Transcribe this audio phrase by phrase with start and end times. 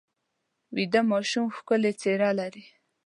[0.75, 2.63] ویده ماشوم ښکلې څېره لري